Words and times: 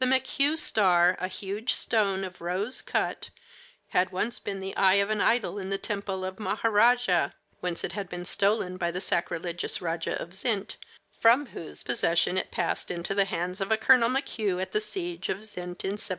The 0.00 0.04
"McHugh 0.04 0.58
star," 0.58 1.16
a 1.18 1.28
huge 1.28 1.72
stone 1.72 2.24
of 2.24 2.42
rose 2.42 2.82
cut, 2.82 3.30
had 3.88 4.12
once 4.12 4.38
been 4.38 4.60
the 4.60 4.76
eye 4.76 4.96
of 4.96 5.08
an 5.08 5.22
idol 5.22 5.58
in 5.58 5.70
the 5.70 5.78
temple 5.78 6.26
of 6.26 6.36
Majarah, 6.36 7.32
whence 7.60 7.82
it 7.82 7.92
had 7.92 8.10
been 8.10 8.26
stolen 8.26 8.76
by 8.76 8.90
the 8.90 9.00
sacrilegious 9.00 9.80
Rajah 9.80 10.20
of 10.20 10.34
Zinyt, 10.34 10.76
from 11.18 11.46
whose 11.46 11.82
possession 11.82 12.36
it 12.36 12.50
passed 12.50 12.90
into 12.90 13.14
the 13.14 13.24
hands 13.24 13.62
of 13.62 13.72
a 13.72 13.78
Colonel 13.78 14.10
McHugh 14.10 14.60
at 14.60 14.72
the 14.72 14.80
siege 14.82 15.30
of 15.30 15.38
Zinyt 15.38 15.82
in 15.86 15.92
1707. 15.92 15.96